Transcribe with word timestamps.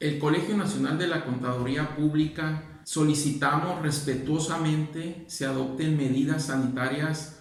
El 0.00 0.20
Colegio 0.20 0.56
Nacional 0.56 0.96
de 0.96 1.08
la 1.08 1.24
Contaduría 1.24 1.96
Pública 1.96 2.62
solicitamos 2.84 3.82
respetuosamente 3.82 5.24
se 5.26 5.44
adopten 5.44 5.96
medidas 5.96 6.44
sanitarias 6.44 7.40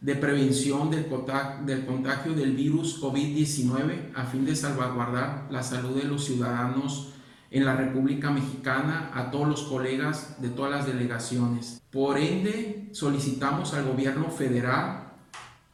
de 0.00 0.14
prevención 0.14 0.88
del, 0.92 1.06
contagio 1.08 2.34
del 2.34 2.52
virus 2.52 3.02
COVID-19 3.02 4.12
a 4.14 4.24
fin 4.24 4.44
de 4.44 4.54
salvaguardar 4.54 5.48
la 5.50 5.64
salud 5.64 6.00
de 6.00 6.04
los 6.04 6.24
ciudadanos 6.24 7.08
en 7.50 7.64
la 7.64 7.74
República 7.74 8.30
Mexicana 8.30 9.10
a 9.12 9.32
todos 9.32 9.48
los 9.48 9.62
colegas 9.62 10.40
de 10.40 10.50
todas 10.50 10.70
las 10.70 10.86
delegaciones. 10.86 11.82
Por 11.90 12.18
ende, 12.18 12.88
solicitamos 12.92 13.74
al 13.74 13.84
gobierno 13.84 14.30
federal, 14.30 15.12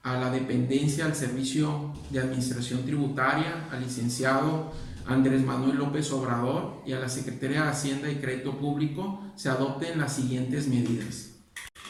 a 0.02 0.16
la 0.16 0.30
dependencia, 0.30 1.04
al 1.04 1.14
Servicio 1.14 1.92
de 2.08 2.20
Administración 2.20 2.86
Tributaria, 2.86 3.68
al 3.70 3.82
licenciado 3.82 4.72
Andrés 5.06 5.44
Manuel 5.44 5.76
López 5.76 6.10
Obrador 6.12 6.82
y 6.86 6.92
a 6.92 7.00
la 7.00 7.08
Secretaría 7.08 7.62
de 7.62 7.70
Hacienda 7.70 8.10
y 8.10 8.16
Crédito 8.16 8.58
Público 8.58 9.20
se 9.34 9.48
adopten 9.48 9.98
las 9.98 10.14
siguientes 10.14 10.68
medidas. 10.68 11.30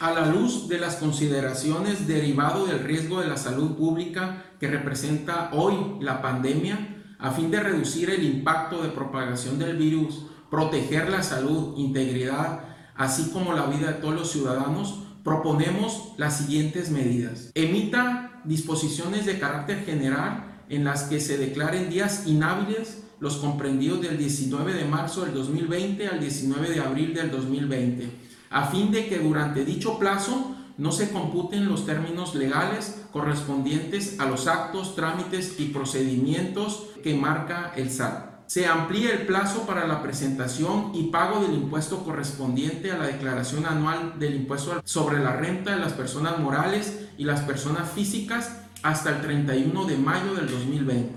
A 0.00 0.12
la 0.12 0.26
luz 0.26 0.68
de 0.68 0.78
las 0.78 0.96
consideraciones 0.96 2.08
derivado 2.08 2.66
del 2.66 2.80
riesgo 2.80 3.20
de 3.20 3.28
la 3.28 3.36
salud 3.36 3.76
pública 3.76 4.44
que 4.58 4.68
representa 4.68 5.50
hoy 5.52 5.74
la 6.00 6.22
pandemia, 6.22 7.04
a 7.18 7.30
fin 7.30 7.50
de 7.50 7.60
reducir 7.60 8.10
el 8.10 8.24
impacto 8.24 8.82
de 8.82 8.88
propagación 8.88 9.58
del 9.58 9.76
virus, 9.76 10.26
proteger 10.50 11.08
la 11.08 11.22
salud, 11.22 11.74
integridad, 11.76 12.64
así 12.96 13.30
como 13.30 13.52
la 13.52 13.66
vida 13.66 13.88
de 13.88 14.00
todos 14.00 14.14
los 14.14 14.30
ciudadanos, 14.32 15.04
proponemos 15.22 16.14
las 16.16 16.38
siguientes 16.38 16.90
medidas. 16.90 17.50
Emita 17.54 18.40
disposiciones 18.44 19.24
de 19.24 19.38
carácter 19.38 19.84
general 19.84 20.51
en 20.68 20.84
las 20.84 21.04
que 21.04 21.20
se 21.20 21.38
declaren 21.38 21.90
días 21.90 22.26
inhábiles 22.26 23.02
los 23.20 23.36
comprendidos 23.36 24.00
del 24.00 24.18
19 24.18 24.72
de 24.74 24.84
marzo 24.84 25.24
del 25.24 25.34
2020 25.34 26.08
al 26.08 26.18
19 26.18 26.70
de 26.70 26.80
abril 26.80 27.14
del 27.14 27.30
2020, 27.30 28.10
a 28.50 28.66
fin 28.66 28.90
de 28.90 29.08
que 29.08 29.20
durante 29.20 29.64
dicho 29.64 29.98
plazo 29.98 30.56
no 30.78 30.90
se 30.90 31.10
computen 31.10 31.68
los 31.68 31.86
términos 31.86 32.34
legales 32.34 33.02
correspondientes 33.12 34.18
a 34.18 34.26
los 34.26 34.46
actos, 34.46 34.96
trámites 34.96 35.60
y 35.60 35.66
procedimientos 35.66 36.88
que 37.02 37.14
marca 37.14 37.72
el 37.76 37.90
SAT. 37.90 38.32
Se 38.46 38.66
amplía 38.66 39.12
el 39.12 39.26
plazo 39.26 39.66
para 39.66 39.86
la 39.86 40.02
presentación 40.02 40.90
y 40.94 41.04
pago 41.04 41.40
del 41.40 41.54
impuesto 41.54 42.04
correspondiente 42.04 42.90
a 42.90 42.98
la 42.98 43.06
declaración 43.06 43.66
anual 43.66 44.18
del 44.18 44.34
impuesto 44.34 44.80
sobre 44.84 45.20
la 45.20 45.36
renta 45.36 45.74
de 45.74 45.80
las 45.80 45.92
personas 45.92 46.38
morales 46.38 47.08
y 47.16 47.24
las 47.24 47.40
personas 47.42 47.90
físicas 47.92 48.61
hasta 48.82 49.10
el 49.10 49.22
31 49.22 49.84
de 49.84 49.96
mayo 49.96 50.34
del 50.34 50.50
2020. 50.50 51.12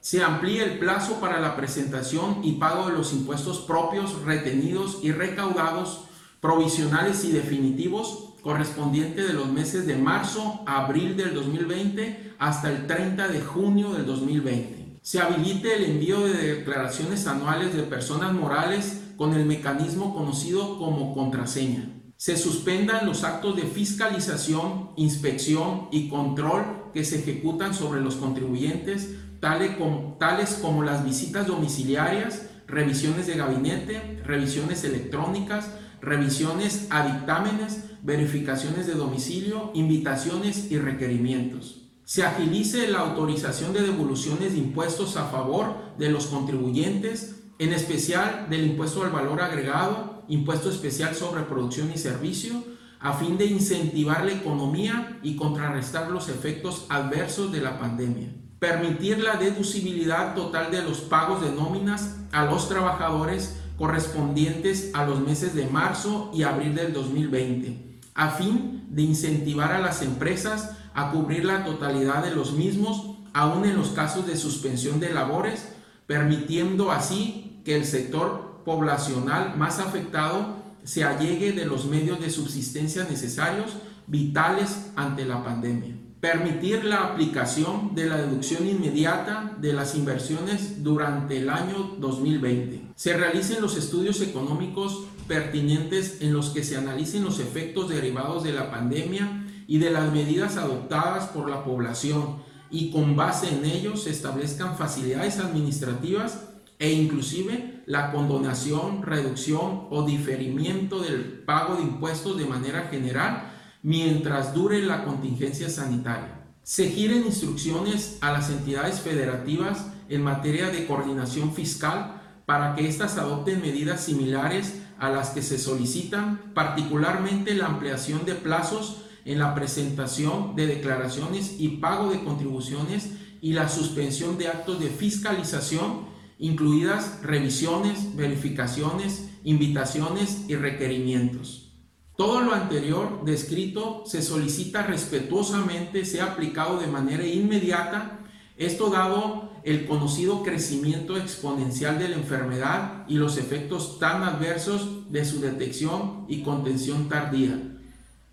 Se 0.00 0.22
amplía 0.22 0.64
el 0.64 0.78
plazo 0.78 1.20
para 1.20 1.40
la 1.40 1.56
presentación 1.56 2.40
y 2.42 2.52
pago 2.52 2.88
de 2.88 2.96
los 2.96 3.12
impuestos 3.12 3.58
propios, 3.58 4.22
retenidos 4.24 4.98
y 5.02 5.12
recaudados, 5.12 6.04
provisionales 6.40 7.24
y 7.24 7.32
definitivos 7.32 8.28
correspondiente 8.42 9.26
de 9.26 9.32
los 9.32 9.48
meses 9.48 9.86
de 9.86 9.96
marzo 9.96 10.60
a 10.66 10.84
abril 10.84 11.16
del 11.16 11.34
2020 11.34 12.34
hasta 12.38 12.70
el 12.70 12.86
30 12.86 13.28
de 13.28 13.40
junio 13.40 13.92
del 13.92 14.06
2020. 14.06 15.00
Se 15.02 15.20
habilite 15.20 15.74
el 15.74 15.84
envío 15.84 16.20
de 16.20 16.56
declaraciones 16.56 17.26
anuales 17.26 17.74
de 17.74 17.82
personas 17.82 18.32
morales 18.32 19.00
con 19.16 19.34
el 19.34 19.44
mecanismo 19.44 20.14
conocido 20.14 20.78
como 20.78 21.14
contraseña. 21.14 21.90
Se 22.16 22.36
suspendan 22.36 23.06
los 23.06 23.24
actos 23.24 23.56
de 23.56 23.62
fiscalización, 23.62 24.90
inspección 24.96 25.88
y 25.90 26.08
control 26.08 26.77
que 26.92 27.04
se 27.04 27.20
ejecutan 27.20 27.74
sobre 27.74 28.00
los 28.00 28.16
contribuyentes, 28.16 29.14
tales 29.40 29.76
como, 29.76 30.16
tales 30.18 30.58
como 30.60 30.82
las 30.82 31.04
visitas 31.04 31.46
domiciliarias, 31.46 32.48
revisiones 32.66 33.26
de 33.26 33.36
gabinete, 33.36 34.22
revisiones 34.24 34.84
electrónicas, 34.84 35.70
revisiones 36.00 36.86
a 36.90 37.06
dictámenes, 37.06 37.84
verificaciones 38.02 38.86
de 38.86 38.94
domicilio, 38.94 39.70
invitaciones 39.74 40.70
y 40.70 40.78
requerimientos. 40.78 41.82
Se 42.04 42.24
agilice 42.24 42.88
la 42.88 43.00
autorización 43.00 43.72
de 43.72 43.82
devoluciones 43.82 44.52
de 44.52 44.58
impuestos 44.58 45.16
a 45.16 45.26
favor 45.26 45.76
de 45.98 46.10
los 46.10 46.26
contribuyentes, 46.26 47.36
en 47.58 47.72
especial 47.72 48.46
del 48.48 48.66
impuesto 48.66 49.02
al 49.02 49.10
valor 49.10 49.42
agregado, 49.42 50.24
impuesto 50.28 50.70
especial 50.70 51.14
sobre 51.14 51.42
producción 51.42 51.90
y 51.92 51.98
servicio, 51.98 52.62
a 53.00 53.12
fin 53.12 53.38
de 53.38 53.46
incentivar 53.46 54.24
la 54.24 54.32
economía 54.32 55.18
y 55.22 55.36
contrarrestar 55.36 56.10
los 56.10 56.28
efectos 56.28 56.86
adversos 56.88 57.52
de 57.52 57.60
la 57.60 57.78
pandemia. 57.78 58.28
Permitir 58.58 59.20
la 59.20 59.36
deducibilidad 59.36 60.34
total 60.34 60.70
de 60.70 60.82
los 60.82 60.98
pagos 60.98 61.40
de 61.42 61.52
nóminas 61.52 62.16
a 62.32 62.44
los 62.44 62.68
trabajadores 62.68 63.60
correspondientes 63.76 64.90
a 64.94 65.06
los 65.06 65.20
meses 65.20 65.54
de 65.54 65.66
marzo 65.66 66.32
y 66.34 66.42
abril 66.42 66.74
del 66.74 66.92
2020, 66.92 68.00
a 68.14 68.30
fin 68.30 68.86
de 68.90 69.02
incentivar 69.02 69.72
a 69.72 69.78
las 69.78 70.02
empresas 70.02 70.72
a 70.94 71.12
cubrir 71.12 71.44
la 71.44 71.64
totalidad 71.64 72.24
de 72.24 72.34
los 72.34 72.52
mismos, 72.52 73.18
aún 73.32 73.64
en 73.64 73.76
los 73.76 73.90
casos 73.90 74.26
de 74.26 74.36
suspensión 74.36 74.98
de 74.98 75.12
labores, 75.12 75.68
permitiendo 76.08 76.90
así 76.90 77.60
que 77.64 77.76
el 77.76 77.84
sector 77.84 78.62
poblacional 78.64 79.56
más 79.56 79.78
afectado 79.78 80.56
se 80.88 81.04
allegue 81.04 81.52
de 81.52 81.66
los 81.66 81.84
medios 81.84 82.18
de 82.18 82.30
subsistencia 82.30 83.04
necesarios, 83.04 83.72
vitales 84.06 84.90
ante 84.96 85.26
la 85.26 85.44
pandemia 85.44 85.94
permitir 86.20 86.84
la 86.84 87.04
aplicación 87.04 87.94
de 87.94 88.06
la 88.06 88.16
deducción 88.16 88.66
inmediata 88.66 89.56
de 89.60 89.72
las 89.72 89.94
inversiones 89.94 90.82
durante 90.82 91.38
el 91.38 91.48
año 91.48 91.94
2020. 91.98 92.92
Se 92.96 93.16
realicen 93.16 93.60
los 93.60 93.76
estudios 93.76 94.20
económicos 94.20 95.04
pertinentes 95.28 96.20
en 96.20 96.32
los 96.32 96.50
que 96.50 96.64
se 96.64 96.76
analicen 96.76 97.22
los 97.22 97.38
efectos 97.38 97.88
derivados 97.88 98.42
de 98.42 98.52
la 98.52 98.70
pandemia 98.70 99.46
y 99.68 99.78
de 99.78 99.90
las 99.90 100.10
medidas 100.10 100.56
adoptadas 100.56 101.26
por 101.28 101.48
la 101.48 101.62
población 101.62 102.42
y 102.70 102.90
con 102.90 103.14
base 103.14 103.48
en 103.48 103.64
ellos 103.64 104.04
se 104.04 104.10
establezcan 104.10 104.76
facilidades 104.76 105.38
administrativas 105.38 106.48
e 106.78 106.92
inclusive 106.92 107.82
la 107.86 108.12
condonación, 108.12 109.02
reducción 109.02 109.86
o 109.90 110.04
diferimiento 110.04 111.00
del 111.00 111.22
pago 111.44 111.76
de 111.76 111.82
impuestos 111.82 112.36
de 112.36 112.46
manera 112.46 112.88
general 112.90 113.52
mientras 113.82 114.54
dure 114.54 114.82
la 114.82 115.04
contingencia 115.04 115.68
sanitaria. 115.68 116.46
Se 116.62 116.88
giren 116.90 117.24
instrucciones 117.24 118.18
a 118.20 118.32
las 118.32 118.50
entidades 118.50 119.00
federativas 119.00 119.86
en 120.08 120.22
materia 120.22 120.70
de 120.70 120.86
coordinación 120.86 121.54
fiscal 121.54 122.20
para 122.46 122.74
que 122.74 122.88
éstas 122.88 123.18
adopten 123.18 123.60
medidas 123.60 124.02
similares 124.02 124.82
a 124.98 125.10
las 125.10 125.30
que 125.30 125.42
se 125.42 125.58
solicitan, 125.58 126.52
particularmente 126.54 127.54
la 127.54 127.66
ampliación 127.66 128.24
de 128.26 128.34
plazos 128.34 129.04
en 129.24 129.38
la 129.38 129.54
presentación 129.54 130.56
de 130.56 130.66
declaraciones 130.66 131.56
y 131.58 131.68
pago 131.76 132.10
de 132.10 132.24
contribuciones 132.24 133.10
y 133.40 133.52
la 133.52 133.68
suspensión 133.68 134.38
de 134.38 134.48
actos 134.48 134.80
de 134.80 134.88
fiscalización, 134.88 136.06
incluidas 136.38 137.20
revisiones, 137.22 138.16
verificaciones, 138.16 139.28
invitaciones 139.44 140.44
y 140.48 140.54
requerimientos. 140.54 141.72
Todo 142.16 142.40
lo 142.40 142.52
anterior 142.52 143.24
descrito 143.24 144.02
se 144.06 144.22
solicita 144.22 144.82
respetuosamente 144.82 146.04
sea 146.04 146.32
aplicado 146.32 146.78
de 146.80 146.88
manera 146.88 147.24
inmediata, 147.24 148.20
esto 148.56 148.90
dado 148.90 149.50
el 149.62 149.86
conocido 149.86 150.42
crecimiento 150.42 151.16
exponencial 151.16 151.98
de 151.98 152.08
la 152.08 152.16
enfermedad 152.16 153.04
y 153.06 153.14
los 153.14 153.36
efectos 153.38 153.98
tan 153.98 154.22
adversos 154.22 155.12
de 155.12 155.24
su 155.24 155.40
detección 155.40 156.24
y 156.28 156.42
contención 156.42 157.08
tardía. 157.08 157.76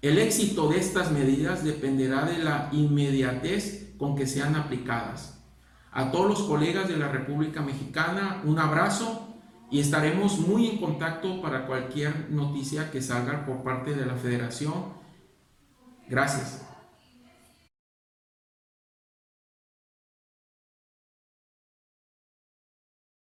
El 0.01 0.17
éxito 0.17 0.69
de 0.69 0.79
estas 0.79 1.11
medidas 1.11 1.63
dependerá 1.63 2.25
de 2.25 2.39
la 2.39 2.69
inmediatez 2.71 3.93
con 3.97 4.15
que 4.15 4.27
sean 4.27 4.55
aplicadas. 4.55 5.34
A 5.95 6.11
todos 6.11 6.27
los 6.27 6.43
colegas 6.43 6.89
de 6.89 6.97
la 6.97 7.07
República 7.07 7.61
Mexicana, 7.61 8.41
un 8.43 8.59
abrazo 8.59 9.29
y 9.71 9.79
estaremos 9.79 10.39
muy 10.39 10.67
en 10.67 10.77
contacto 10.77 11.41
para 11.41 11.65
cualquier 11.65 12.29
noticia 12.31 12.91
que 12.91 13.01
salga 13.01 13.45
por 13.45 13.63
parte 13.63 13.93
de 13.93 14.05
la 14.05 14.15
federación. 14.15 14.73
Gracias. 16.09 16.67